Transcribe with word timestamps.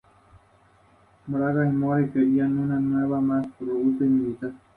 Su 1.23 1.31
padre 1.31 1.43
era 1.43 1.69
hijo 1.69 1.93
del 1.93 2.05
Duque 2.07 2.11
Jorge 2.11 2.19
y 2.25 2.41
un 2.41 2.71
hermano 2.71 3.21
menor 3.21 3.47
del 3.59 3.69
Duque 3.69 4.05
Ernesto. 4.05 4.51